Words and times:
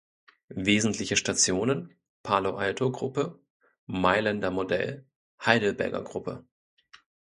Wesentliche 0.55 1.15
Stationen: 1.15 1.93
Palo-Alto-Gruppe, 2.23 3.39
Mailänder 3.85 4.49
Modell, 4.49 5.05
Heidelberger 5.45 6.01
Gruppe. 6.03 6.43